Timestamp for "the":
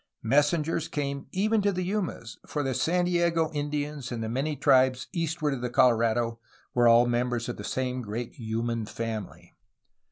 1.71-1.83, 2.63-2.73, 4.23-4.29, 5.59-5.69, 7.57-7.63